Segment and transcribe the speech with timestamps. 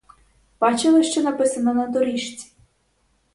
[0.59, 2.51] Бачили, що написано на доріжці?